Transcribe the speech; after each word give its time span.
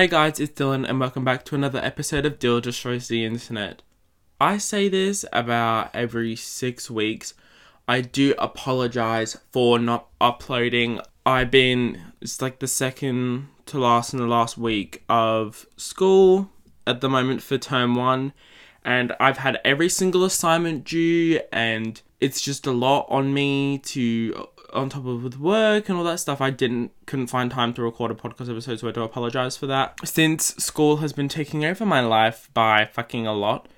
Hey 0.00 0.08
guys, 0.08 0.40
it's 0.40 0.58
Dylan, 0.58 0.88
and 0.88 0.98
welcome 0.98 1.26
back 1.26 1.44
to 1.44 1.54
another 1.54 1.78
episode 1.78 2.24
of 2.24 2.38
Dyl 2.38 2.62
Destroys 2.62 3.08
the 3.08 3.22
Internet. 3.22 3.82
I 4.40 4.56
say 4.56 4.88
this 4.88 5.26
about 5.30 5.90
every 5.92 6.36
six 6.36 6.90
weeks. 6.90 7.34
I 7.86 8.00
do 8.00 8.34
apologize 8.38 9.36
for 9.52 9.78
not 9.78 10.08
uploading. 10.18 11.02
I've 11.26 11.50
been, 11.50 12.00
it's 12.22 12.40
like 12.40 12.60
the 12.60 12.66
second 12.66 13.48
to 13.66 13.78
last 13.78 14.14
in 14.14 14.20
the 14.20 14.26
last 14.26 14.56
week 14.56 15.04
of 15.10 15.66
school 15.76 16.48
at 16.86 17.02
the 17.02 17.10
moment 17.10 17.42
for 17.42 17.58
term 17.58 17.94
one, 17.94 18.32
and 18.82 19.12
I've 19.20 19.36
had 19.36 19.60
every 19.66 19.90
single 19.90 20.24
assignment 20.24 20.84
due, 20.84 21.40
and 21.52 22.00
it's 22.22 22.40
just 22.40 22.66
a 22.66 22.72
lot 22.72 23.04
on 23.10 23.34
me 23.34 23.76
to 23.76 24.48
on 24.72 24.88
top 24.88 25.06
of 25.06 25.22
with 25.22 25.38
work 25.38 25.88
and 25.88 25.98
all 25.98 26.04
that 26.04 26.20
stuff, 26.20 26.40
I 26.40 26.50
didn't 26.50 26.92
couldn't 27.06 27.28
find 27.28 27.50
time 27.50 27.74
to 27.74 27.82
record 27.82 28.10
a 28.10 28.14
podcast 28.14 28.50
episode, 28.50 28.80
so 28.80 28.88
I 28.88 28.92
do 28.92 29.02
apologize 29.02 29.56
for 29.56 29.66
that. 29.66 29.98
Since 30.06 30.56
school 30.56 30.98
has 30.98 31.12
been 31.12 31.28
taking 31.28 31.64
over 31.64 31.84
my 31.84 32.00
life 32.00 32.48
by 32.54 32.84
fucking 32.84 33.26
a 33.26 33.32
lot, 33.32 33.68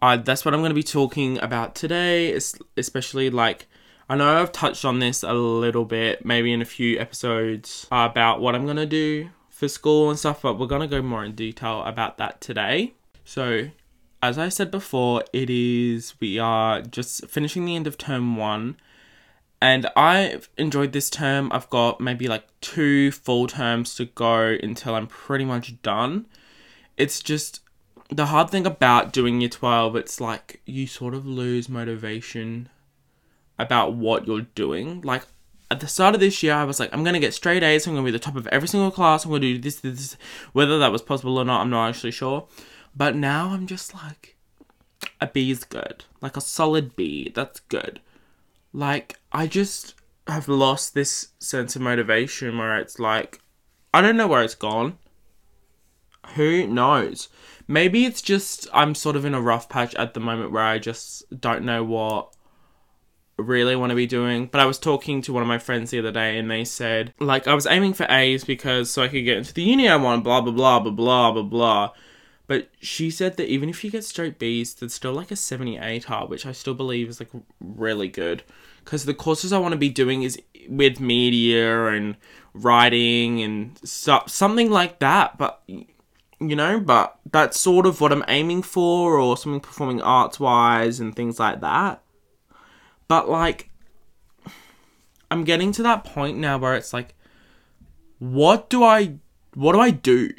uh, 0.00 0.16
that's 0.16 0.44
what 0.44 0.54
I'm 0.54 0.60
going 0.60 0.70
to 0.70 0.74
be 0.74 0.82
talking 0.82 1.38
about 1.38 1.74
today. 1.74 2.32
Especially 2.76 3.30
like 3.30 3.66
I 4.08 4.16
know 4.16 4.40
I've 4.40 4.52
touched 4.52 4.84
on 4.84 5.00
this 5.00 5.22
a 5.22 5.34
little 5.34 5.84
bit, 5.84 6.24
maybe 6.24 6.52
in 6.52 6.62
a 6.62 6.66
few 6.66 6.98
episodes 6.98 7.86
about 7.90 8.40
what 8.40 8.54
I'm 8.54 8.64
going 8.64 8.76
to 8.76 8.86
do 8.86 9.30
for 9.50 9.68
school 9.68 10.08
and 10.08 10.18
stuff, 10.18 10.42
but 10.42 10.58
we're 10.58 10.66
going 10.66 10.80
to 10.80 10.86
go 10.86 11.02
more 11.02 11.24
in 11.24 11.34
detail 11.34 11.82
about 11.82 12.16
that 12.18 12.40
today. 12.40 12.94
So, 13.24 13.68
as 14.22 14.38
I 14.38 14.48
said 14.48 14.70
before, 14.70 15.24
it 15.32 15.50
is 15.50 16.14
we 16.20 16.38
are 16.38 16.80
just 16.80 17.26
finishing 17.26 17.64
the 17.64 17.76
end 17.76 17.86
of 17.86 17.98
term 17.98 18.36
one 18.36 18.76
and 19.60 19.88
I've 19.96 20.48
enjoyed 20.56 20.92
this 20.92 21.10
term. 21.10 21.50
I've 21.52 21.68
got 21.70 22.00
maybe 22.00 22.28
like 22.28 22.44
two 22.60 23.10
full 23.10 23.46
terms 23.46 23.94
to 23.96 24.04
go 24.06 24.56
until 24.62 24.94
I'm 24.94 25.06
pretty 25.06 25.44
much 25.44 25.80
done. 25.82 26.26
It's 26.96 27.20
just 27.20 27.60
the 28.10 28.26
hard 28.26 28.50
thing 28.50 28.66
about 28.66 29.12
doing 29.12 29.40
year 29.40 29.50
12, 29.50 29.96
it's 29.96 30.20
like 30.20 30.60
you 30.64 30.86
sort 30.86 31.14
of 31.14 31.26
lose 31.26 31.68
motivation 31.68 32.68
about 33.58 33.94
what 33.94 34.26
you're 34.26 34.46
doing. 34.54 35.00
Like 35.02 35.24
at 35.70 35.80
the 35.80 35.88
start 35.88 36.14
of 36.14 36.20
this 36.20 36.42
year, 36.42 36.54
I 36.54 36.64
was 36.64 36.80
like, 36.80 36.90
I'm 36.92 37.04
gonna 37.04 37.20
get 37.20 37.34
straight 37.34 37.62
A's. 37.62 37.86
I'm 37.86 37.94
gonna 37.94 38.04
be 38.04 38.10
the 38.10 38.18
top 38.18 38.36
of 38.36 38.46
every 38.48 38.68
single 38.68 38.90
class. 38.90 39.24
I'm 39.24 39.30
gonna 39.30 39.40
do 39.40 39.58
this, 39.58 39.80
this, 39.80 39.96
this. 39.96 40.16
Whether 40.52 40.78
that 40.78 40.92
was 40.92 41.02
possible 41.02 41.38
or 41.38 41.44
not, 41.44 41.60
I'm 41.60 41.70
not 41.70 41.88
actually 41.88 42.12
sure. 42.12 42.46
But 42.96 43.14
now 43.14 43.50
I'm 43.50 43.66
just 43.66 43.94
like, 43.94 44.36
a 45.20 45.26
B 45.26 45.50
is 45.50 45.64
good. 45.64 46.04
Like 46.20 46.36
a 46.36 46.40
solid 46.40 46.96
B. 46.96 47.30
That's 47.34 47.60
good. 47.60 48.00
Like, 48.78 49.16
I 49.32 49.48
just 49.48 49.96
have 50.28 50.46
lost 50.46 50.94
this 50.94 51.30
sense 51.40 51.74
of 51.74 51.82
motivation 51.82 52.58
where 52.58 52.78
it's 52.78 53.00
like, 53.00 53.40
I 53.92 54.00
don't 54.00 54.16
know 54.16 54.28
where 54.28 54.44
it's 54.44 54.54
gone. 54.54 54.98
Who 56.36 56.64
knows? 56.64 57.28
Maybe 57.66 58.04
it's 58.04 58.22
just 58.22 58.68
I'm 58.72 58.94
sort 58.94 59.16
of 59.16 59.24
in 59.24 59.34
a 59.34 59.40
rough 59.40 59.68
patch 59.68 59.96
at 59.96 60.14
the 60.14 60.20
moment 60.20 60.52
where 60.52 60.62
I 60.62 60.78
just 60.78 61.24
don't 61.40 61.64
know 61.64 61.82
what 61.82 62.32
really 63.36 63.74
want 63.74 63.90
to 63.90 63.96
be 63.96 64.06
doing. 64.06 64.46
But 64.46 64.60
I 64.60 64.66
was 64.66 64.78
talking 64.78 65.22
to 65.22 65.32
one 65.32 65.42
of 65.42 65.48
my 65.48 65.58
friends 65.58 65.90
the 65.90 65.98
other 65.98 66.12
day 66.12 66.38
and 66.38 66.48
they 66.48 66.64
said, 66.64 67.12
like, 67.18 67.48
I 67.48 67.54
was 67.54 67.66
aiming 67.66 67.94
for 67.94 68.06
A's 68.08 68.44
because 68.44 68.92
so 68.92 69.02
I 69.02 69.08
could 69.08 69.24
get 69.24 69.38
into 69.38 69.52
the 69.52 69.62
uni 69.64 69.88
I 69.88 69.96
want, 69.96 70.22
blah, 70.22 70.40
blah, 70.40 70.52
blah, 70.52 70.78
blah, 70.78 70.92
blah, 70.92 71.32
blah, 71.32 71.42
blah. 71.42 71.90
But 72.48 72.70
she 72.80 73.10
said 73.10 73.36
that 73.36 73.48
even 73.48 73.68
if 73.68 73.84
you 73.84 73.90
get 73.90 74.04
straight 74.04 74.38
B's, 74.38 74.74
there's 74.74 74.94
still 74.94 75.12
like 75.12 75.30
a 75.30 75.36
78 75.36 76.10
R, 76.10 76.26
which 76.26 76.46
I 76.46 76.52
still 76.52 76.72
believe 76.72 77.10
is 77.10 77.20
like 77.20 77.28
really 77.60 78.08
good. 78.08 78.42
Because 78.82 79.04
the 79.04 79.12
courses 79.12 79.52
I 79.52 79.58
want 79.58 79.72
to 79.72 79.78
be 79.78 79.90
doing 79.90 80.22
is 80.22 80.40
with 80.66 80.98
media 80.98 81.88
and 81.88 82.16
writing 82.54 83.42
and 83.42 83.78
stuff, 83.84 84.30
something 84.30 84.70
like 84.70 84.98
that. 85.00 85.36
But, 85.36 85.62
you 85.66 86.56
know, 86.56 86.80
but 86.80 87.18
that's 87.30 87.60
sort 87.60 87.84
of 87.84 88.00
what 88.00 88.12
I'm 88.12 88.24
aiming 88.28 88.62
for, 88.62 89.18
or 89.18 89.36
something 89.36 89.60
performing 89.60 90.00
arts 90.00 90.40
wise 90.40 91.00
and 91.00 91.14
things 91.14 91.38
like 91.38 91.60
that. 91.60 92.02
But, 93.08 93.28
like, 93.28 93.68
I'm 95.30 95.44
getting 95.44 95.70
to 95.72 95.82
that 95.82 96.02
point 96.02 96.38
now 96.38 96.56
where 96.56 96.74
it's 96.76 96.94
like, 96.94 97.14
what 98.18 98.70
do 98.70 98.82
I, 98.82 99.16
what 99.52 99.74
do 99.74 99.80
I 99.80 99.90
do? 99.90 100.30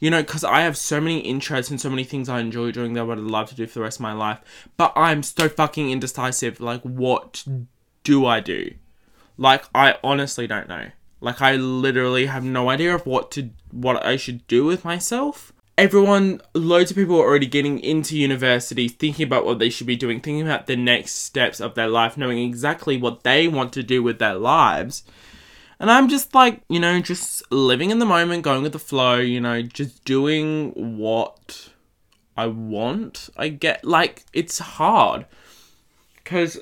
You 0.00 0.10
know, 0.10 0.22
because 0.22 0.44
I 0.44 0.60
have 0.62 0.76
so 0.76 1.00
many 1.00 1.20
interests 1.20 1.70
and 1.70 1.80
so 1.80 1.90
many 1.90 2.04
things 2.04 2.28
I 2.28 2.40
enjoy 2.40 2.72
doing 2.72 2.94
that 2.94 3.00
I 3.00 3.04
would 3.04 3.18
love 3.18 3.48
to 3.50 3.54
do 3.54 3.66
for 3.66 3.74
the 3.74 3.82
rest 3.82 3.98
of 3.98 4.02
my 4.02 4.12
life. 4.12 4.40
But 4.76 4.92
I'm 4.96 5.22
so 5.22 5.48
fucking 5.48 5.90
indecisive. 5.90 6.60
Like, 6.60 6.82
what 6.82 7.44
do 8.02 8.26
I 8.26 8.40
do? 8.40 8.74
Like, 9.36 9.64
I 9.74 9.96
honestly 10.04 10.46
don't 10.46 10.68
know. 10.68 10.88
Like, 11.20 11.40
I 11.40 11.56
literally 11.56 12.26
have 12.26 12.44
no 12.44 12.68
idea 12.68 12.94
of 12.94 13.06
what 13.06 13.30
to 13.32 13.50
what 13.70 14.04
I 14.04 14.16
should 14.16 14.46
do 14.46 14.64
with 14.64 14.84
myself. 14.84 15.52
Everyone, 15.76 16.40
loads 16.54 16.92
of 16.92 16.96
people 16.96 17.16
are 17.16 17.26
already 17.26 17.46
getting 17.46 17.80
into 17.80 18.16
university, 18.16 18.88
thinking 18.88 19.26
about 19.26 19.44
what 19.44 19.58
they 19.58 19.70
should 19.70 19.88
be 19.88 19.96
doing, 19.96 20.20
thinking 20.20 20.42
about 20.42 20.66
the 20.66 20.76
next 20.76 21.14
steps 21.14 21.60
of 21.60 21.74
their 21.74 21.88
life, 21.88 22.16
knowing 22.16 22.38
exactly 22.38 22.96
what 22.96 23.24
they 23.24 23.48
want 23.48 23.72
to 23.72 23.82
do 23.82 24.02
with 24.02 24.18
their 24.20 24.34
lives. 24.34 25.02
And 25.80 25.90
I'm 25.90 26.08
just 26.08 26.34
like, 26.34 26.62
you 26.68 26.78
know, 26.78 27.00
just 27.00 27.50
living 27.50 27.90
in 27.90 27.98
the 27.98 28.06
moment, 28.06 28.42
going 28.42 28.62
with 28.62 28.72
the 28.72 28.78
flow, 28.78 29.16
you 29.16 29.40
know, 29.40 29.62
just 29.62 30.04
doing 30.04 30.98
what 30.98 31.70
I 32.36 32.46
want. 32.46 33.28
I 33.36 33.48
get 33.48 33.84
like 33.84 34.24
it's 34.32 34.58
hard 34.58 35.26
cuz 36.24 36.58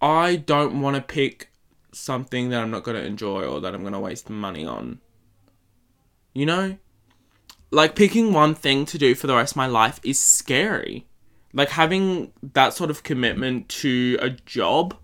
I 0.00 0.36
don't 0.36 0.80
want 0.80 0.96
to 0.96 1.02
pick 1.02 1.50
something 1.92 2.50
that 2.50 2.62
I'm 2.62 2.70
not 2.70 2.84
going 2.84 2.96
to 2.96 3.04
enjoy 3.04 3.44
or 3.44 3.60
that 3.60 3.74
I'm 3.74 3.82
going 3.82 3.92
to 3.92 3.98
waste 3.98 4.30
money 4.30 4.64
on. 4.64 5.00
You 6.34 6.46
know? 6.46 6.78
Like 7.70 7.94
picking 7.94 8.32
one 8.32 8.54
thing 8.54 8.86
to 8.86 8.98
do 8.98 9.14
for 9.14 9.26
the 9.26 9.34
rest 9.34 9.52
of 9.52 9.56
my 9.56 9.66
life 9.66 10.00
is 10.02 10.18
scary. 10.18 11.06
Like 11.52 11.70
having 11.70 12.32
that 12.54 12.74
sort 12.74 12.90
of 12.90 13.02
commitment 13.02 13.68
to 13.70 14.18
a 14.20 14.30
job 14.30 14.96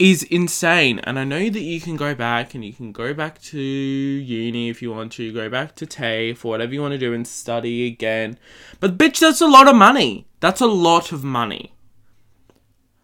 is 0.00 0.22
insane. 0.24 0.98
And 1.00 1.18
I 1.18 1.24
know 1.24 1.50
that 1.50 1.60
you 1.60 1.78
can 1.78 1.94
go 1.94 2.14
back 2.14 2.54
and 2.54 2.64
you 2.64 2.72
can 2.72 2.90
go 2.90 3.12
back 3.12 3.40
to 3.42 3.60
uni 3.60 4.70
if 4.70 4.80
you 4.80 4.90
want 4.90 5.12
to, 5.12 5.30
go 5.30 5.50
back 5.50 5.76
to 5.76 5.86
TAFE 5.86 6.42
or 6.42 6.48
whatever 6.48 6.72
you 6.72 6.80
want 6.80 6.92
to 6.92 6.98
do 6.98 7.12
and 7.12 7.28
study 7.28 7.86
again. 7.86 8.38
But 8.80 8.96
bitch, 8.96 9.20
that's 9.20 9.42
a 9.42 9.46
lot 9.46 9.68
of 9.68 9.76
money. 9.76 10.26
That's 10.40 10.62
a 10.62 10.66
lot 10.66 11.12
of 11.12 11.22
money. 11.22 11.74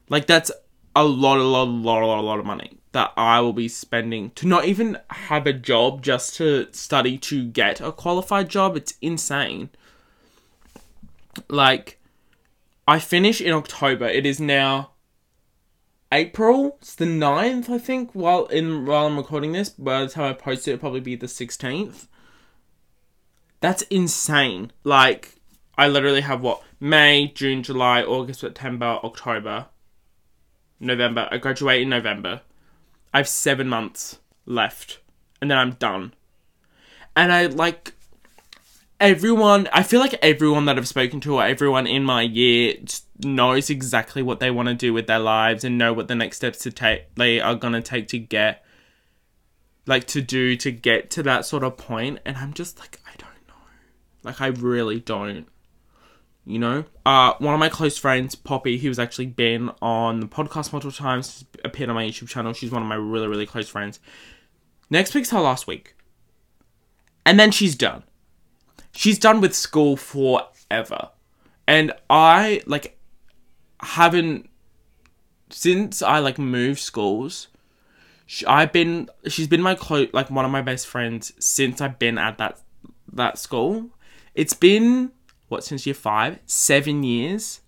Like 0.09 0.27
that's 0.27 0.51
a 0.97 1.05
lot, 1.05 1.37
a 1.37 1.43
lot, 1.43 1.69
a 1.69 1.71
lot, 1.71 2.03
a 2.03 2.07
lot, 2.07 2.19
a 2.19 2.23
lot 2.23 2.39
of 2.39 2.47
money 2.47 2.79
that 2.93 3.13
I 3.15 3.41
will 3.41 3.53
be 3.53 3.69
spending 3.69 4.31
to 4.31 4.47
not 4.47 4.65
even 4.65 4.97
have 5.11 5.47
a 5.47 5.53
job 5.53 6.01
just 6.01 6.35
to 6.37 6.69
study 6.73 7.19
to 7.19 7.45
get 7.45 7.79
a 7.79 7.93
qualified 7.93 8.49
job. 8.49 8.75
It's 8.75 8.95
insane. 9.03 9.69
Like, 11.51 12.01
I 12.89 13.01
finish 13.01 13.43
in 13.43 13.53
October. 13.53 14.07
It 14.07 14.25
is 14.25 14.41
now 14.41 14.93
April. 16.13 16.77
It's 16.81 16.95
the 16.95 17.05
9th, 17.05 17.69
I 17.69 17.79
think, 17.79 18.13
while 18.13 18.47
in 18.47 18.87
while 18.87 19.07
I'm 19.07 19.17
recording 19.17 19.53
this. 19.53 19.71
By 19.71 20.03
the 20.03 20.09
time 20.09 20.31
I 20.31 20.33
post 20.33 20.67
it, 20.67 20.73
it'll 20.73 20.81
probably 20.81 21.01
be 21.01 21.17
the 21.17 21.27
16th. 21.27 22.07
That's 23.61 23.83
insane. 23.83 24.73
Like, 24.85 25.37
I 25.77 25.89
literally 25.89 26.21
have 26.21 26.41
what? 26.41 26.63
May, 26.79 27.29
June, 27.29 27.63
July, 27.63 28.03
August, 28.03 28.41
September, 28.41 28.99
October, 29.03 29.67
November. 30.79 31.29
I 31.31 31.39
graduate 31.39 31.83
in 31.83 31.89
November. 31.89 32.43
I 33.13 33.19
have 33.19 33.29
seven 33.29 33.69
months 33.69 34.19
left. 34.45 35.01
And 35.41 35.51
then 35.51 35.59
I'm 35.59 35.73
done. 35.73 36.15
And 37.15 37.33
I 37.33 37.47
like 37.47 37.95
everyone 38.99 39.69
i 39.73 39.83
feel 39.83 40.01
like 40.01 40.15
everyone 40.23 40.65
that 40.65 40.79
i've 40.79 40.89
spoken 40.89 41.21
to 41.21 41.35
or 41.35 41.45
everyone 41.45 41.87
in 41.87 42.03
my 42.03 42.23
year 42.23 42.75
knows 43.23 43.69
exactly 43.69 44.23
what 44.23 44.41
they 44.41 44.51
want 44.51 44.69
to 44.69 44.75
do 44.75 44.93
with 44.93 45.07
their 45.07 45.19
lives 45.19 45.65
and 45.65 45.77
know 45.77 45.93
what 45.93 46.09
the 46.09 46.15
next 46.15 46.39
steps 46.39 46.61
to 46.61 46.71
take 46.71 47.15
they 47.15 47.39
are 47.39 47.55
going 47.55 47.75
to 47.75 47.83
take 47.83 48.09
to 48.09 48.19
get 48.19 48.65
like 49.87 50.07
to 50.07 50.23
do 50.23 50.57
to 50.57 50.71
get 50.71 51.11
to 51.11 51.23
that 51.23 51.45
sort 51.45 51.63
of 51.63 51.77
point 51.77 52.19
and 52.25 52.37
i'm 52.37 52.53
just 52.55 52.79
like 52.79 52.99
i 53.07 53.11
don't 53.19 53.29
know. 53.49 53.55
Like 54.23 54.41
i 54.41 54.49
really 54.49 55.01
don't. 55.01 55.47
You 56.49 56.61
know? 56.61 56.85
Uh 57.05 57.35
one 57.39 57.55
of 57.55 57.61
my 57.61 57.69
close 57.69 57.99
friends 57.99 58.35
poppy 58.35 58.79
who's 58.79 58.99
actually 58.99 59.27
been 59.27 59.71
on 59.83 60.21
the 60.21 60.27
podcast 60.27 60.73
multiple 60.73 60.93
times 60.93 61.45
appeared 61.65 61.89
on 61.91 61.97
my 61.97 62.05
youtube 62.05 62.29
channel 62.29 62.53
she's 62.53 62.71
one 62.71 62.83
of 62.83 62.89
my 62.89 62.95
really 62.95 63.29
really 63.29 63.47
close 63.47 63.69
friends. 63.69 64.01
Next 64.89 65.15
week's 65.15 65.31
her 65.31 65.41
last 65.41 65.67
week. 65.67 65.95
And 67.25 67.41
then 67.41 67.51
she's 67.51 67.75
done 67.75 68.05
she's 68.97 69.19
done 69.19 69.41
with 69.41 69.55
school 69.55 69.97
forever. 69.97 71.11
And 71.69 71.93
I 72.09 72.63
like 72.67 72.99
haven't 73.81 74.49
since 75.51 76.03
I 76.03 76.19
like 76.19 76.39
moved 76.39 76.81
schools. 76.81 77.49
She, 78.25 78.45
I've 78.47 78.73
been 78.73 79.09
she's 79.29 79.47
been 79.47 79.63
my 79.63 79.75
close 79.75 80.09
like 80.13 80.31
one 80.31 80.45
of 80.45 80.51
my 80.51 80.63
best 80.63 80.87
friends 80.87 81.33
since 81.39 81.81
I've 81.81 81.99
been 81.99 82.19
at 82.19 82.39
that 82.39 82.61
that 83.13 83.39
school. 83.39 83.91
It's 84.35 84.55
been 84.55 85.13
what 85.49 85.63
since 85.63 85.87
year 85.87 85.95
5, 85.95 86.41
7 86.45 87.03
years 87.05 87.61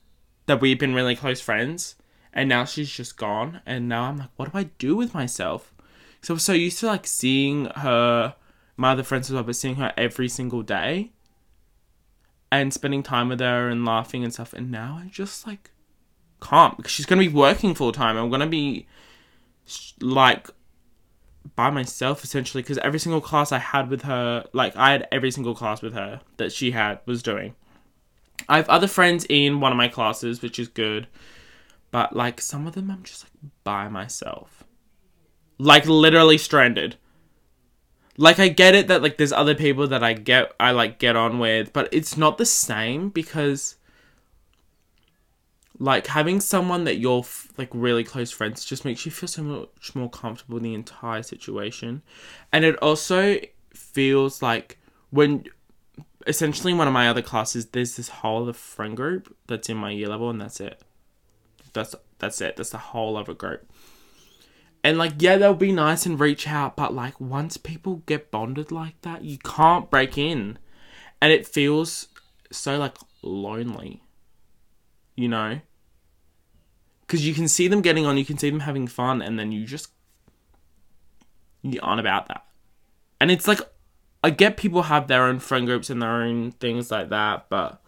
that 0.47 0.61
we've 0.61 0.79
been 0.79 0.95
really 0.95 1.15
close 1.15 1.41
friends 1.41 1.95
and 2.33 2.49
now 2.49 2.65
she's 2.65 2.91
just 2.91 3.17
gone 3.17 3.61
and 3.65 3.89
now 3.89 4.05
I'm 4.05 4.17
like 4.19 4.31
what 4.37 4.53
do 4.53 4.59
I 4.59 4.65
do 4.79 4.97
with 4.97 5.15
myself? 5.15 5.75
So 6.23 6.35
I 6.35 6.37
was 6.37 6.43
so 6.43 6.53
used 6.53 6.81
to 6.81 6.87
like 6.87 7.07
seeing 7.07 7.67
her 7.67 8.35
my 8.77 8.93
other 8.93 9.03
friends 9.03 9.29
as 9.29 9.35
well, 9.35 9.45
but 9.45 9.57
seeing 9.57 9.77
her 9.77 9.93
every 9.97 10.29
single 10.29 10.63
day 10.63 11.13
and 12.51 12.73
spending 12.73 13.03
time 13.03 13.29
with 13.29 13.41
her 13.41 13.69
and 13.69 13.85
laughing 13.85 14.25
and 14.25 14.33
stuff. 14.33 14.53
And 14.53 14.71
now 14.71 15.01
I 15.03 15.09
just 15.09 15.47
like 15.47 15.71
can't 16.41 16.77
because 16.77 16.93
she's 16.93 17.07
to 17.23 17.29
be 17.29 17.35
working 17.35 17.75
full 17.75 17.93
time. 17.93 18.17
I'm 18.17 18.31
to 18.41 18.47
be 18.47 18.87
like 20.01 20.49
by 21.57 21.71
myself 21.71 22.25
essentially 22.25 22.63
because 22.63 22.79
every 22.79 22.99
single 22.99 23.21
class 23.21 23.53
I 23.53 23.59
had 23.59 23.91
with 23.91 24.03
her, 24.03 24.45
like 24.53 24.77
I 24.77 24.93
had 24.93 25.09
every 25.13 25.31
single 25.31 25.55
class 25.55 25.83
with 25.83 25.95
her 25.95 26.21
that 26.37 26.53
she 26.53 26.71
had 26.71 27.01
was 27.07 27.23
doing. 27.23 27.55
I 28.49 28.57
have 28.57 28.69
other 28.69 28.87
friends 28.87 29.27
in 29.29 29.61
one 29.61 29.73
of 29.73 29.79
my 29.79 29.89
classes, 29.89 30.43
which 30.43 30.59
is 30.59 30.69
good, 30.69 31.09
but 31.91 32.15
like 32.15 32.41
some 32.41 32.67
of 32.67 32.75
them 32.75 32.91
I'm 32.91 33.03
just 33.03 33.25
like 33.25 33.53
by 33.65 33.89
myself, 33.89 34.65
like 35.59 35.87
literally 35.87 36.39
stranded. 36.39 36.97
Like 38.21 38.41
I 38.41 38.49
get 38.49 38.75
it 38.75 38.89
that 38.89 39.01
like 39.01 39.17
there's 39.17 39.33
other 39.33 39.55
people 39.55 39.87
that 39.87 40.03
I 40.03 40.13
get 40.13 40.53
I 40.59 40.73
like 40.73 40.99
get 40.99 41.15
on 41.15 41.39
with, 41.39 41.73
but 41.73 41.89
it's 41.93 42.17
not 42.17 42.37
the 42.37 42.45
same 42.45 43.11
because 43.11 43.77
like 45.79 46.09
having 46.09 46.41
someone 46.41 46.83
that 46.83 46.99
you're 46.99 47.21
f- 47.21 47.49
like 47.57 47.69
really 47.73 48.03
close 48.03 48.33
friends 48.33 48.65
just 48.65 48.85
makes 48.85 49.07
you 49.07 49.13
feel 49.13 49.29
so 49.29 49.45
much 49.45 49.95
more 49.95 50.11
comfortable 50.11 50.57
in 50.57 50.65
the 50.65 50.75
entire 50.75 51.23
situation. 51.23 52.03
And 52.53 52.65
it 52.65 52.75
also 52.83 53.39
feels 53.73 54.43
like 54.43 54.79
when 55.11 55.45
essentially 56.27 56.73
in 56.73 56.79
one 56.79 56.89
of 56.89 56.93
my 56.93 57.09
other 57.09 57.23
classes 57.23 57.67
there's 57.67 57.97
this 57.97 58.09
whole 58.09 58.43
other 58.43 58.53
friend 58.53 58.97
group 58.97 59.35
that's 59.47 59.69
in 59.69 59.77
my 59.77 59.93
year 59.93 60.09
level 60.09 60.29
and 60.29 60.41
that's 60.41 60.59
it. 60.61 60.83
That's 61.73 61.95
that's 62.19 62.41
it. 62.41 62.57
That's 62.57 62.71
the 62.71 62.79
whole 62.79 63.17
other 63.17 63.35
group 63.35 63.71
and 64.85 64.99
like 64.99 65.15
yeah 65.19 65.37
they'll 65.37 65.55
be 65.55 65.73
nice 65.73 66.07
and 66.07 66.21
reach 66.21 66.47
out 66.47 66.77
but 66.77 66.95
like 66.95 67.21
once 67.21 67.57
people 67.57 68.03
get 68.07 68.31
bonded 68.31 68.71
like 68.71 69.01
that 69.03 69.25
you 69.25 69.39
can't 69.39 69.91
break 69.91 70.17
in 70.17 70.59
and 71.21 71.33
it 71.33 71.47
feels 71.47 72.09
so 72.51 72.79
like 72.79 72.97
lonely 73.23 74.03
you 75.17 75.29
know 75.29 75.61
because 77.09 77.27
you 77.27 77.33
can 77.33 77.49
see 77.49 77.69
them 77.69 77.81
getting 77.81 78.05
on, 78.05 78.19
you 78.19 78.25
can 78.25 78.37
see 78.37 78.51
them 78.51 78.61
having 78.61 78.87
fun, 78.87 79.23
and 79.23 79.39
then 79.39 79.51
you 79.51 79.65
just 79.65 79.91
you 81.63 81.81
aren't 81.83 82.01
about 82.01 82.29
that. 82.29 82.45
And 83.19 83.31
it's 83.31 83.49
like 83.49 83.61
I 84.23 84.31
get 84.31 84.59
people 84.59 84.83
have 84.83 85.09
their 85.09 85.25
own 85.25 85.39
friend 85.39 85.67
groups 85.67 85.89
and 85.89 86.03
their 86.03 86.23
own 86.23 86.53
things 86.53 86.91
like 86.91 87.09
that, 87.09 87.47
but 87.49 87.83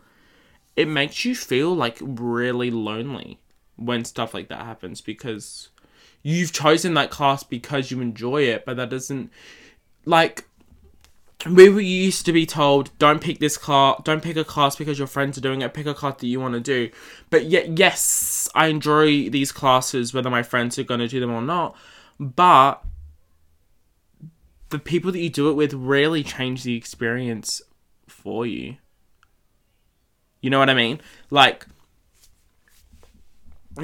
it 0.75 0.89
makes 0.89 1.25
you 1.25 1.35
feel 1.35 1.75
like 1.75 1.99
really 2.01 2.71
lonely 2.71 3.41
when 3.77 4.05
stuff 4.05 4.33
like 4.33 4.49
that 4.49 4.65
happens 4.65 5.03
because 5.03 5.69
you've 6.23 6.53
chosen 6.53 6.95
that 6.95 7.11
class 7.11 7.43
because 7.43 7.91
you 7.91 8.01
enjoy 8.01 8.43
it, 8.43 8.65
but 8.65 8.77
that 8.77 8.91
doesn't 8.91 9.31
like 10.05 10.45
we 11.47 11.71
were 11.71 11.81
used 11.81 12.27
to 12.27 12.33
be 12.33 12.45
told 12.45 12.91
don't 12.99 13.23
pick 13.23 13.39
this 13.39 13.57
class 13.57 13.99
don't 14.05 14.23
pick 14.23 14.37
a 14.37 14.45
class 14.45 14.77
because 14.77 14.99
your 14.99 15.07
friends 15.07 15.39
are 15.39 15.41
doing 15.41 15.63
it 15.63 15.73
pick 15.73 15.87
a 15.87 15.95
class 15.95 16.17
that 16.19 16.27
you 16.27 16.41
want 16.41 16.55
to 16.55 16.61
do. 16.61 16.91
But 17.31 17.47
yet 17.47 17.79
yes 17.79 18.49
i 18.55 18.67
enjoy 18.67 19.31
these 19.31 19.53
classes 19.53 20.13
whether 20.13 20.31
my 20.31 20.43
friends 20.43 20.79
are 20.79 20.85
going 20.85 21.01
to 21.01 21.09
do 21.09 21.21
them 21.21 21.33
or 21.33 21.43
not 21.43 21.77
but 22.19 22.83
the 24.69 24.79
people 24.79 25.11
that 25.13 25.21
you 25.21 25.31
do 25.31 25.51
it 25.51 25.55
with 25.55 25.73
rarely 25.75 26.23
change 26.23 26.63
the 26.63 26.77
experience 26.77 27.61
for 28.07 28.47
you. 28.47 28.77
You 30.41 30.51
know 30.51 30.59
what 30.59 30.71
i 30.71 30.75
mean? 30.75 31.01
Like 31.31 31.67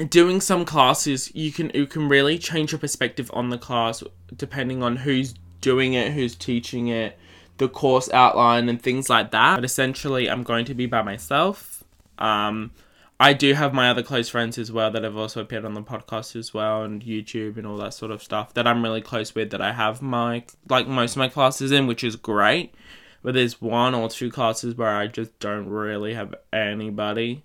doing 0.09 0.41
some 0.41 0.65
classes 0.65 1.33
you 1.33 1.51
can 1.51 1.71
you 1.73 1.87
can 1.87 2.09
really 2.09 2.37
change 2.37 2.71
your 2.71 2.79
perspective 2.79 3.31
on 3.33 3.49
the 3.49 3.57
class 3.57 4.03
depending 4.35 4.83
on 4.83 4.97
who's 4.97 5.33
doing 5.61 5.93
it 5.93 6.11
who's 6.11 6.35
teaching 6.35 6.89
it 6.89 7.17
the 7.57 7.67
course 7.67 8.09
outline 8.11 8.69
and 8.69 8.81
things 8.81 9.09
like 9.09 9.31
that. 9.31 9.55
But 9.55 9.65
essentially, 9.65 10.29
I'm 10.29 10.43
going 10.43 10.65
to 10.65 10.73
be 10.73 10.85
by 10.85 11.01
myself. 11.01 11.83
Um, 12.17 12.71
I 13.19 13.33
do 13.33 13.53
have 13.53 13.73
my 13.73 13.89
other 13.89 14.03
close 14.03 14.29
friends 14.29 14.57
as 14.57 14.71
well 14.71 14.91
that 14.91 15.03
have 15.03 15.17
also 15.17 15.41
appeared 15.41 15.65
on 15.65 15.73
the 15.73 15.81
podcast 15.81 16.35
as 16.35 16.53
well 16.53 16.83
and 16.83 17.03
YouTube 17.03 17.57
and 17.57 17.65
all 17.65 17.77
that 17.77 17.95
sort 17.95 18.11
of 18.11 18.21
stuff 18.21 18.53
that 18.53 18.67
I'm 18.67 18.83
really 18.83 19.01
close 19.01 19.33
with 19.33 19.49
that 19.51 19.61
I 19.61 19.71
have 19.71 20.03
my 20.03 20.43
like 20.69 20.87
most 20.87 21.13
of 21.13 21.17
my 21.17 21.27
classes 21.27 21.71
in, 21.71 21.87
which 21.87 22.03
is 22.03 22.15
great. 22.15 22.75
But 23.23 23.33
there's 23.33 23.59
one 23.59 23.95
or 23.95 24.09
two 24.09 24.31
classes 24.31 24.75
where 24.75 24.95
I 24.95 25.07
just 25.07 25.37
don't 25.39 25.67
really 25.67 26.13
have 26.13 26.35
anybody. 26.53 27.43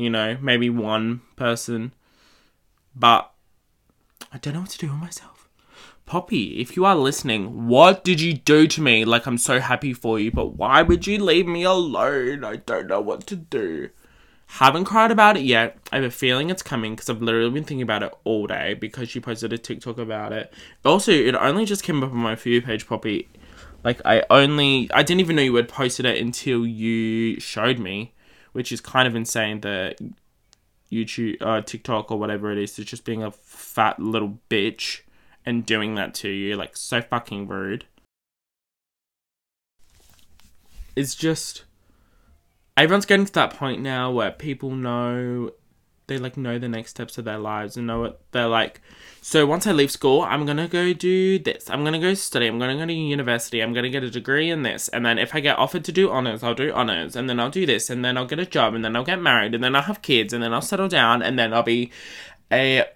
You 0.00 0.10
know, 0.10 0.38
maybe 0.40 0.70
one 0.70 1.20
person. 1.36 1.92
But 2.96 3.30
I 4.32 4.38
don't 4.38 4.54
know 4.54 4.60
what 4.60 4.70
to 4.70 4.78
do 4.78 4.88
with 4.88 4.96
myself. 4.96 5.48
Poppy, 6.06 6.60
if 6.60 6.76
you 6.76 6.84
are 6.84 6.96
listening, 6.96 7.68
what 7.68 8.02
did 8.02 8.20
you 8.20 8.32
do 8.34 8.66
to 8.66 8.80
me? 8.80 9.04
Like, 9.04 9.26
I'm 9.26 9.38
so 9.38 9.60
happy 9.60 9.92
for 9.92 10.18
you, 10.18 10.32
but 10.32 10.56
why 10.56 10.82
would 10.82 11.06
you 11.06 11.22
leave 11.22 11.46
me 11.46 11.62
alone? 11.62 12.42
I 12.42 12.56
don't 12.56 12.88
know 12.88 13.00
what 13.00 13.26
to 13.28 13.36
do. 13.36 13.90
Haven't 14.46 14.86
cried 14.86 15.12
about 15.12 15.36
it 15.36 15.44
yet. 15.44 15.78
I 15.92 15.96
have 15.96 16.04
a 16.04 16.10
feeling 16.10 16.50
it's 16.50 16.64
coming 16.64 16.94
because 16.96 17.08
I've 17.08 17.22
literally 17.22 17.50
been 17.50 17.62
thinking 17.62 17.82
about 17.82 18.02
it 18.02 18.12
all 18.24 18.48
day 18.48 18.74
because 18.74 19.08
she 19.08 19.20
posted 19.20 19.52
a 19.52 19.58
TikTok 19.58 19.98
about 19.98 20.32
it. 20.32 20.52
Also, 20.84 21.12
it 21.12 21.36
only 21.36 21.64
just 21.64 21.84
came 21.84 22.02
up 22.02 22.10
on 22.10 22.16
my 22.16 22.36
You 22.44 22.60
page, 22.60 22.88
Poppy. 22.88 23.28
Like, 23.84 24.00
I 24.04 24.24
only, 24.28 24.90
I 24.92 25.04
didn't 25.04 25.20
even 25.20 25.36
know 25.36 25.42
you 25.42 25.54
had 25.54 25.68
posted 25.68 26.06
it 26.06 26.20
until 26.20 26.66
you 26.66 27.38
showed 27.38 27.78
me, 27.78 28.14
which 28.52 28.72
is 28.72 28.80
kind 28.80 29.06
of 29.06 29.14
insane 29.14 29.60
that 29.60 29.98
YouTube, 30.90 31.36
uh, 31.40 31.60
TikTok, 31.60 32.10
or 32.10 32.18
whatever 32.18 32.50
it 32.50 32.58
is, 32.58 32.78
is 32.78 32.84
just 32.84 33.04
being 33.04 33.22
a 33.22 33.30
fat 33.30 33.98
little 34.00 34.38
bitch 34.48 35.00
and 35.46 35.64
doing 35.64 35.94
that 35.94 36.14
to 36.14 36.28
you. 36.28 36.56
Like, 36.56 36.76
so 36.76 37.00
fucking 37.00 37.46
rude. 37.48 37.84
It's 40.96 41.14
just. 41.14 41.64
Everyone's 42.76 43.06
getting 43.06 43.26
to 43.26 43.32
that 43.32 43.54
point 43.54 43.80
now 43.80 44.10
where 44.10 44.30
people 44.30 44.70
know. 44.70 45.52
They 46.10 46.18
like 46.18 46.36
know 46.36 46.58
the 46.58 46.68
next 46.68 46.90
steps 46.90 47.18
of 47.18 47.24
their 47.24 47.38
lives 47.38 47.76
and 47.76 47.86
know 47.86 48.00
what 48.00 48.20
they're 48.32 48.48
like. 48.48 48.80
So 49.22 49.46
once 49.46 49.64
I 49.64 49.70
leave 49.70 49.92
school, 49.92 50.22
I'm 50.22 50.44
gonna 50.44 50.66
go 50.66 50.92
do 50.92 51.38
this. 51.38 51.70
I'm 51.70 51.84
gonna 51.84 52.00
go 52.00 52.14
study. 52.14 52.48
I'm 52.48 52.58
gonna 52.58 52.76
go 52.76 52.84
to 52.84 52.92
university. 52.92 53.60
I'm 53.60 53.72
gonna 53.72 53.90
get 53.90 54.02
a 54.02 54.10
degree 54.10 54.50
in 54.50 54.64
this. 54.64 54.88
And 54.88 55.06
then 55.06 55.18
if 55.18 55.36
I 55.36 55.38
get 55.40 55.56
offered 55.56 55.84
to 55.84 55.92
do 55.92 56.10
honors, 56.10 56.42
I'll 56.42 56.56
do 56.56 56.72
honors. 56.72 57.14
And 57.14 57.30
then 57.30 57.38
I'll 57.38 57.48
do 57.48 57.64
this. 57.64 57.90
And 57.90 58.04
then 58.04 58.16
I'll 58.16 58.26
get 58.26 58.40
a 58.40 58.44
job. 58.44 58.74
And 58.74 58.84
then 58.84 58.96
I'll 58.96 59.04
get 59.04 59.22
married. 59.22 59.54
And 59.54 59.62
then 59.62 59.76
I'll 59.76 59.82
have 59.82 60.02
kids. 60.02 60.32
And 60.32 60.42
then 60.42 60.52
I'll 60.52 60.60
settle 60.60 60.88
down. 60.88 61.22
And 61.22 61.38
then 61.38 61.54
I'll 61.54 61.62
be 61.62 61.92
a 62.50 62.86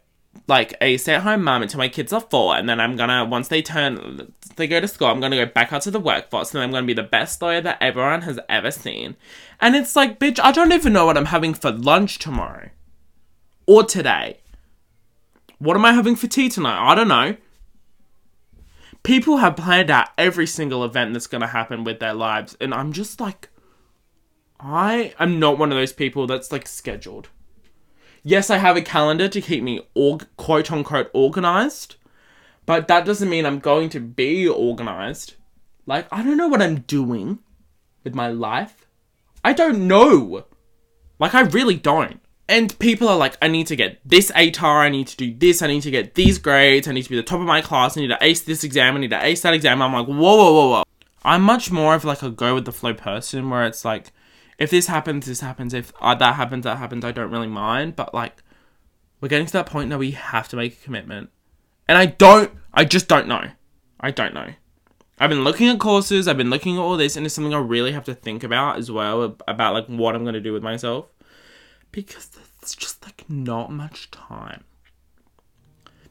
like 0.48 0.74
a 0.80 0.96
stay-at-home 0.96 1.44
mom 1.44 1.62
until 1.62 1.78
my 1.78 1.88
kids 1.88 2.12
are 2.12 2.20
four 2.20 2.56
and 2.56 2.68
then 2.68 2.80
i'm 2.80 2.96
gonna 2.96 3.24
once 3.24 3.46
they 3.46 3.62
turn 3.62 4.32
they 4.56 4.66
go 4.66 4.80
to 4.80 4.88
school 4.88 5.06
i'm 5.06 5.20
gonna 5.20 5.36
go 5.36 5.46
back 5.46 5.72
out 5.72 5.80
to 5.80 5.92
the 5.92 6.00
workforce 6.00 6.52
and 6.52 6.60
i'm 6.60 6.72
gonna 6.72 6.84
be 6.84 6.92
the 6.92 7.04
best 7.04 7.40
lawyer 7.40 7.60
that 7.60 7.78
everyone 7.80 8.22
has 8.22 8.40
ever 8.48 8.72
seen 8.72 9.14
and 9.60 9.76
it's 9.76 9.94
like 9.94 10.18
bitch 10.18 10.40
i 10.42 10.50
don't 10.50 10.72
even 10.72 10.92
know 10.92 11.06
what 11.06 11.16
i'm 11.16 11.26
having 11.26 11.54
for 11.54 11.70
lunch 11.70 12.18
tomorrow 12.18 12.68
or 13.66 13.82
today 13.84 14.40
what 15.58 15.76
am 15.76 15.84
i 15.84 15.92
having 15.92 16.16
for 16.16 16.26
tea 16.26 16.48
tonight 16.48 16.90
i 16.90 16.94
don't 16.94 17.08
know 17.08 17.36
people 19.02 19.38
have 19.38 19.56
planned 19.56 19.90
out 19.90 20.08
every 20.16 20.46
single 20.46 20.84
event 20.84 21.12
that's 21.12 21.26
gonna 21.26 21.46
happen 21.46 21.84
with 21.84 22.00
their 22.00 22.14
lives 22.14 22.56
and 22.60 22.72
i'm 22.74 22.92
just 22.92 23.20
like 23.20 23.48
i 24.60 25.12
am 25.18 25.38
not 25.38 25.58
one 25.58 25.70
of 25.70 25.78
those 25.78 25.92
people 25.92 26.26
that's 26.26 26.50
like 26.50 26.66
scheduled 26.66 27.28
yes, 28.24 28.50
I 28.50 28.56
have 28.56 28.76
a 28.76 28.82
calendar 28.82 29.28
to 29.28 29.40
keep 29.40 29.62
me 29.62 29.86
org- 29.94 30.26
quote 30.36 30.72
unquote 30.72 31.10
organized, 31.12 31.96
but 32.66 32.88
that 32.88 33.04
doesn't 33.04 33.28
mean 33.28 33.46
I'm 33.46 33.60
going 33.60 33.90
to 33.90 34.00
be 34.00 34.48
organized. 34.48 35.34
Like, 35.86 36.08
I 36.10 36.22
don't 36.22 36.38
know 36.38 36.48
what 36.48 36.62
I'm 36.62 36.80
doing 36.80 37.40
with 38.02 38.14
my 38.14 38.28
life. 38.28 38.86
I 39.44 39.52
don't 39.52 39.86
know. 39.86 40.46
Like, 41.18 41.34
I 41.34 41.42
really 41.42 41.76
don't. 41.76 42.20
And 42.48 42.78
people 42.78 43.08
are 43.08 43.16
like, 43.16 43.38
I 43.40 43.48
need 43.48 43.68
to 43.68 43.76
get 43.76 44.00
this 44.04 44.30
ATAR, 44.32 44.80
I 44.80 44.90
need 44.90 45.06
to 45.08 45.16
do 45.16 45.34
this, 45.34 45.62
I 45.62 45.66
need 45.66 45.82
to 45.82 45.90
get 45.90 46.14
these 46.14 46.38
grades, 46.38 46.86
I 46.86 46.92
need 46.92 47.02
to 47.04 47.10
be 47.10 47.16
the 47.16 47.22
top 47.22 47.40
of 47.40 47.46
my 47.46 47.62
class, 47.62 47.96
I 47.96 48.02
need 48.02 48.08
to 48.08 48.18
ace 48.20 48.42
this 48.42 48.64
exam, 48.64 48.96
I 48.96 49.00
need 49.00 49.10
to 49.10 49.24
ace 49.24 49.40
that 49.42 49.54
exam. 49.54 49.80
I'm 49.80 49.94
like, 49.94 50.06
whoa, 50.06 50.14
whoa, 50.16 50.52
whoa, 50.52 50.68
whoa. 50.68 50.82
I'm 51.24 51.40
much 51.40 51.70
more 51.70 51.94
of 51.94 52.04
like 52.04 52.22
a 52.22 52.30
go 52.30 52.54
with 52.54 52.66
the 52.66 52.72
flow 52.72 52.92
person 52.92 53.48
where 53.48 53.64
it's 53.64 53.82
like, 53.82 54.12
if 54.58 54.70
this 54.70 54.86
happens, 54.86 55.26
this 55.26 55.40
happens. 55.40 55.74
If 55.74 55.92
uh, 56.00 56.14
that 56.16 56.34
happens, 56.34 56.64
that 56.64 56.78
happens. 56.78 57.04
I 57.04 57.12
don't 57.12 57.30
really 57.30 57.48
mind. 57.48 57.96
But 57.96 58.14
like, 58.14 58.42
we're 59.20 59.28
getting 59.28 59.46
to 59.46 59.52
that 59.54 59.66
point 59.66 59.88
now. 59.88 59.98
We 59.98 60.12
have 60.12 60.48
to 60.48 60.56
make 60.56 60.74
a 60.74 60.84
commitment, 60.84 61.30
and 61.88 61.98
I 61.98 62.06
don't. 62.06 62.52
I 62.72 62.84
just 62.84 63.08
don't 63.08 63.26
know. 63.26 63.50
I 64.00 64.10
don't 64.10 64.34
know. 64.34 64.50
I've 65.18 65.30
been 65.30 65.44
looking 65.44 65.68
at 65.68 65.78
courses. 65.78 66.28
I've 66.28 66.36
been 66.36 66.50
looking 66.50 66.76
at 66.76 66.80
all 66.80 66.96
this, 66.96 67.16
and 67.16 67.24
it's 67.24 67.34
something 67.34 67.54
I 67.54 67.58
really 67.58 67.92
have 67.92 68.04
to 68.04 68.14
think 68.14 68.44
about 68.44 68.76
as 68.76 68.90
well 68.90 69.36
about 69.48 69.74
like 69.74 69.86
what 69.86 70.14
I'm 70.14 70.22
going 70.22 70.34
to 70.34 70.40
do 70.40 70.52
with 70.52 70.62
myself 70.62 71.06
because 71.94 72.26
there's 72.26 72.74
just 72.74 73.02
like 73.04 73.24
not 73.28 73.70
much 73.70 74.10
time. 74.10 74.64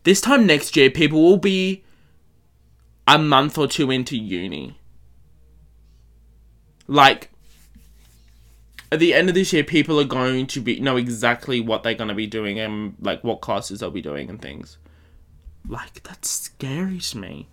This 0.03 0.21
time 0.21 0.45
next 0.45 0.75
year, 0.75 0.89
people 0.89 1.21
will 1.21 1.37
be 1.37 1.83
a 3.07 3.17
month 3.17 3.57
or 3.57 3.67
two 3.67 3.91
into 3.91 4.17
uni. 4.17 4.77
Like, 6.87 7.29
at 8.91 8.99
the 8.99 9.13
end 9.13 9.29
of 9.29 9.35
this 9.35 9.51
year, 9.51 9.63
people 9.63 9.99
are 9.99 10.05
going 10.05 10.47
to 10.47 10.61
be 10.61 10.79
know 10.79 10.97
exactly 10.97 11.59
what 11.59 11.83
they're 11.83 11.93
going 11.93 12.09
to 12.09 12.13
be 12.13 12.27
doing 12.27 12.59
and 12.59 12.95
like 12.99 13.23
what 13.23 13.41
classes 13.41 13.79
they'll 13.79 13.91
be 13.91 14.01
doing 14.01 14.29
and 14.29 14.41
things. 14.41 14.77
Like 15.67 16.03
that's 16.03 16.29
scary 16.29 16.99
to 16.99 17.17
me. 17.17 17.47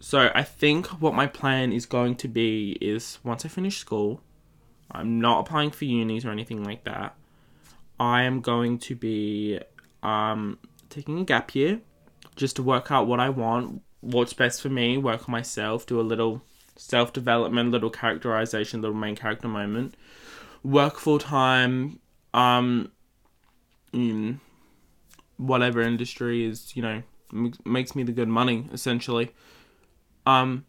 So 0.00 0.30
I 0.34 0.42
think 0.42 0.86
what 0.86 1.14
my 1.14 1.26
plan 1.26 1.72
is 1.72 1.86
going 1.86 2.16
to 2.16 2.28
be 2.28 2.78
is 2.80 3.18
once 3.22 3.44
I 3.44 3.48
finish 3.48 3.78
school, 3.78 4.22
I'm 4.90 5.20
not 5.20 5.40
applying 5.40 5.70
for 5.70 5.84
unis 5.84 6.24
or 6.24 6.30
anything 6.30 6.64
like 6.64 6.84
that. 6.84 7.14
I 8.00 8.22
am 8.22 8.40
going 8.40 8.78
to 8.80 8.94
be 8.94 9.60
um, 10.02 10.58
taking 10.88 11.20
a 11.20 11.24
gap 11.24 11.54
year 11.54 11.80
just 12.36 12.56
to 12.56 12.62
work 12.62 12.90
out 12.90 13.06
what 13.06 13.20
I 13.20 13.28
want, 13.28 13.82
what's 14.00 14.32
best 14.32 14.62
for 14.62 14.68
me, 14.68 14.96
work 14.96 15.28
on 15.28 15.32
myself, 15.32 15.86
do 15.86 16.00
a 16.00 16.02
little 16.02 16.42
self 16.76 17.12
development, 17.12 17.72
little 17.72 17.90
characterization, 17.90 18.80
little 18.80 18.96
main 18.96 19.16
character 19.16 19.48
moment, 19.48 19.94
work 20.62 20.98
full 20.98 21.18
time, 21.18 21.98
um, 22.32 22.92
in 23.92 24.40
whatever 25.36 25.80
industry 25.80 26.44
is, 26.44 26.76
you 26.76 26.82
know, 26.82 27.02
m- 27.32 27.54
makes 27.64 27.96
me 27.96 28.02
the 28.02 28.12
good 28.12 28.28
money 28.28 28.68
essentially. 28.72 29.30
Um, 30.26 30.66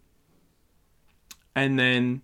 and 1.56 1.78
then 1.78 2.22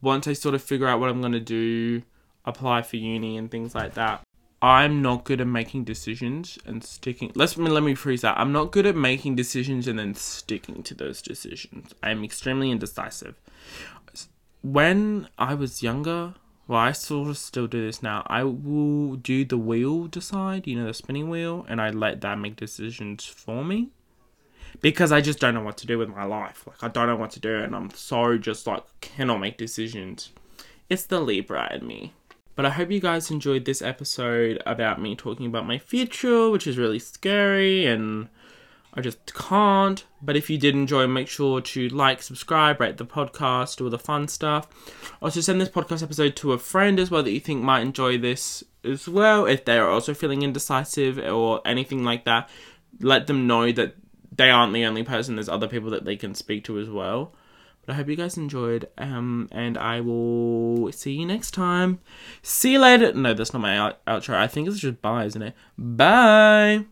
once 0.00 0.26
I 0.28 0.32
sort 0.32 0.54
of 0.54 0.62
figure 0.62 0.86
out 0.86 1.00
what 1.00 1.10
I'm 1.10 1.20
going 1.20 1.32
to 1.32 1.40
do, 1.40 2.02
apply 2.50 2.82
for 2.82 2.96
uni 2.96 3.36
and 3.36 3.50
things 3.50 3.74
like 3.74 3.94
that, 3.94 4.22
I'm 4.62 5.00
not 5.00 5.24
good 5.24 5.40
at 5.40 5.46
making 5.46 5.84
decisions 5.84 6.58
and 6.66 6.84
sticking. 6.84 7.32
Let's 7.34 7.56
let 7.56 7.82
me 7.82 7.94
freeze 7.94 8.20
that. 8.20 8.38
I'm 8.38 8.52
not 8.52 8.72
good 8.72 8.84
at 8.84 8.94
making 8.94 9.36
decisions 9.36 9.88
and 9.88 9.98
then 9.98 10.14
sticking 10.14 10.82
to 10.82 10.94
those 10.94 11.22
decisions. 11.22 11.94
I'm 12.02 12.22
extremely 12.22 12.70
indecisive. 12.70 13.40
When 14.62 15.28
I 15.38 15.54
was 15.54 15.82
younger, 15.82 16.34
well, 16.68 16.78
I 16.78 16.92
sort 16.92 17.30
of 17.30 17.38
still 17.38 17.66
do 17.66 17.84
this 17.84 18.02
now. 18.02 18.22
I 18.26 18.44
will 18.44 19.16
do 19.16 19.46
the 19.46 19.56
wheel 19.56 20.06
decide, 20.06 20.66
you 20.66 20.78
know, 20.78 20.86
the 20.86 20.94
spinning 20.94 21.30
wheel, 21.30 21.64
and 21.68 21.80
I 21.80 21.88
let 21.90 22.20
that 22.20 22.38
make 22.38 22.56
decisions 22.56 23.24
for 23.24 23.64
me 23.64 23.88
because 24.80 25.10
I 25.10 25.20
just 25.20 25.40
don't 25.40 25.54
know 25.54 25.62
what 25.62 25.78
to 25.78 25.86
do 25.86 25.98
with 25.98 26.08
my 26.10 26.24
life. 26.24 26.66
Like 26.66 26.82
I 26.82 26.88
don't 26.88 27.06
know 27.06 27.16
what 27.16 27.30
to 27.32 27.40
do, 27.40 27.56
and 27.56 27.74
I'm 27.74 27.90
so 27.90 28.38
just 28.38 28.66
like 28.66 28.84
cannot 29.00 29.38
make 29.38 29.56
decisions. 29.56 30.30
It's 30.88 31.04
the 31.04 31.20
Libra 31.20 31.74
in 31.74 31.86
me. 31.86 32.12
But 32.60 32.66
I 32.66 32.72
hope 32.72 32.90
you 32.90 33.00
guys 33.00 33.30
enjoyed 33.30 33.64
this 33.64 33.80
episode 33.80 34.62
about 34.66 35.00
me 35.00 35.16
talking 35.16 35.46
about 35.46 35.66
my 35.66 35.78
future, 35.78 36.50
which 36.50 36.66
is 36.66 36.76
really 36.76 36.98
scary 36.98 37.86
and 37.86 38.28
I 38.92 39.00
just 39.00 39.32
can't. 39.32 40.04
But 40.20 40.36
if 40.36 40.50
you 40.50 40.58
did 40.58 40.74
enjoy, 40.74 41.06
make 41.06 41.28
sure 41.28 41.62
to 41.62 41.88
like, 41.88 42.20
subscribe, 42.20 42.78
rate 42.78 42.98
the 42.98 43.06
podcast, 43.06 43.80
all 43.80 43.88
the 43.88 43.98
fun 43.98 44.28
stuff. 44.28 44.68
Also, 45.22 45.40
send 45.40 45.58
this 45.58 45.70
podcast 45.70 46.02
episode 46.02 46.36
to 46.36 46.52
a 46.52 46.58
friend 46.58 47.00
as 47.00 47.10
well 47.10 47.22
that 47.22 47.32
you 47.32 47.40
think 47.40 47.62
might 47.62 47.80
enjoy 47.80 48.18
this 48.18 48.62
as 48.84 49.08
well. 49.08 49.46
If 49.46 49.64
they 49.64 49.78
are 49.78 49.88
also 49.88 50.12
feeling 50.12 50.42
indecisive 50.42 51.16
or 51.16 51.62
anything 51.64 52.04
like 52.04 52.26
that, 52.26 52.50
let 53.00 53.26
them 53.26 53.46
know 53.46 53.72
that 53.72 53.94
they 54.36 54.50
aren't 54.50 54.74
the 54.74 54.84
only 54.84 55.02
person. 55.02 55.36
There's 55.36 55.48
other 55.48 55.66
people 55.66 55.88
that 55.92 56.04
they 56.04 56.16
can 56.16 56.34
speak 56.34 56.64
to 56.64 56.78
as 56.78 56.90
well. 56.90 57.32
But 57.86 57.94
I 57.94 57.96
hope 57.96 58.08
you 58.08 58.16
guys 58.16 58.36
enjoyed. 58.36 58.88
Um, 58.98 59.48
and 59.52 59.78
I 59.78 60.00
will 60.00 60.92
see 60.92 61.12
you 61.12 61.26
next 61.26 61.52
time. 61.52 62.00
See 62.42 62.72
you 62.72 62.78
later. 62.78 63.12
No, 63.12 63.34
that's 63.34 63.52
not 63.52 63.62
my 63.62 63.76
out- 63.78 64.04
outro. 64.06 64.34
I 64.34 64.46
think 64.46 64.68
it's 64.68 64.78
just 64.80 65.00
bye, 65.00 65.24
isn't 65.24 65.42
it? 65.42 65.54
Bye. 65.78 66.84